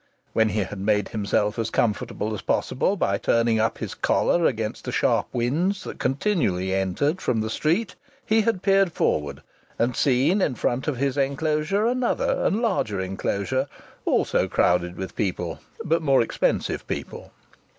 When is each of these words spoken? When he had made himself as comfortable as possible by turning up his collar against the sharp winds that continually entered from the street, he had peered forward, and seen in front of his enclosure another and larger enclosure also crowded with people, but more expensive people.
When 0.33 0.49
he 0.49 0.61
had 0.61 0.79
made 0.79 1.09
himself 1.09 1.59
as 1.59 1.69
comfortable 1.69 2.33
as 2.33 2.41
possible 2.41 2.97
by 2.97 3.19
turning 3.19 3.59
up 3.59 3.77
his 3.77 3.93
collar 3.93 4.47
against 4.47 4.85
the 4.85 4.91
sharp 4.91 5.27
winds 5.31 5.83
that 5.83 5.99
continually 5.99 6.73
entered 6.73 7.21
from 7.21 7.41
the 7.41 7.51
street, 7.51 7.93
he 8.25 8.41
had 8.41 8.63
peered 8.63 8.91
forward, 8.91 9.43
and 9.77 9.95
seen 9.95 10.41
in 10.41 10.55
front 10.55 10.87
of 10.87 10.97
his 10.97 11.17
enclosure 11.17 11.85
another 11.85 12.43
and 12.43 12.63
larger 12.63 12.99
enclosure 12.99 13.67
also 14.03 14.47
crowded 14.47 14.95
with 14.97 15.15
people, 15.15 15.59
but 15.85 16.01
more 16.01 16.23
expensive 16.23 16.87
people. 16.87 17.31